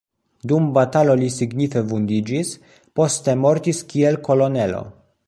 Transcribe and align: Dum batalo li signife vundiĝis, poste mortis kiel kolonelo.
Dum 0.51 0.69
batalo 0.77 1.15
li 1.19 1.27
signife 1.35 1.83
vundiĝis, 1.91 2.55
poste 3.01 3.39
mortis 3.45 3.83
kiel 3.93 4.19
kolonelo. 4.31 4.83